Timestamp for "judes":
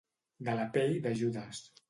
1.21-1.63